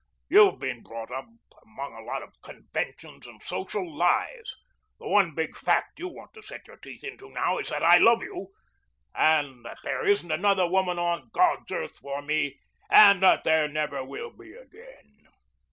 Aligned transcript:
You've 0.29 0.57
been 0.57 0.81
brought 0.81 1.11
up 1.11 1.27
among 1.61 1.93
a 1.93 2.01
lot 2.01 2.23
of 2.23 2.33
conventions 2.41 3.27
and 3.27 3.39
social 3.43 3.95
lies. 3.95 4.55
The 4.99 5.07
one 5.07 5.35
big 5.35 5.55
fact 5.55 5.99
you 5.99 6.07
want 6.07 6.33
to 6.33 6.41
set 6.41 6.67
your 6.67 6.77
teeth 6.77 7.03
into 7.03 7.29
now 7.29 7.59
is 7.59 7.69
that 7.69 7.83
I 7.83 7.99
love 7.99 8.23
you, 8.23 8.47
that 9.13 9.77
there 9.83 10.03
isn't 10.03 10.31
another 10.31 10.67
woman 10.67 10.97
on 10.97 11.29
God's 11.31 11.71
earth 11.71 11.99
for 11.99 12.23
me, 12.23 12.57
and 12.89 13.21
that 13.21 13.43
there 13.43 13.67
never 13.67 14.03
will 14.03 14.31
be 14.31 14.53
again." 14.53 15.27